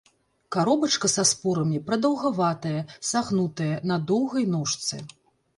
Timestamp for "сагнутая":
3.11-3.71